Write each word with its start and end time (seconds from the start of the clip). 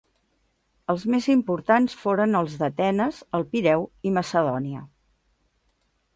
Els 0.93 1.03
més 1.15 1.27
importants 1.33 1.97
foren 2.05 2.39
els 2.41 2.57
d'Atenes, 2.63 3.21
El 3.41 3.47
Pireu 3.53 3.87
i 4.11 4.15
Macedònia. 4.19 4.83